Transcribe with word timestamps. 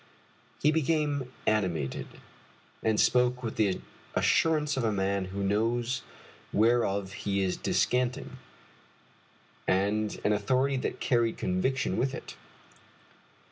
He 0.63 0.71
became 0.71 1.31
animated, 1.45 2.07
and 2.81 2.99
spoke 2.99 3.43
with 3.43 3.55
the 3.55 3.81
assurance 4.15 4.75
of 4.75 4.83
a 4.83 4.91
man 4.91 5.25
who 5.25 5.43
knows 5.43 6.01
whereof 6.51 7.13
he 7.13 7.41
is 7.43 7.55
descanting, 7.55 8.39
and 9.67 10.19
an 10.23 10.33
authority 10.33 10.77
that 10.77 10.99
carried 11.01 11.37
conviction 11.37 11.97
with 11.97 12.15
it. 12.15 12.35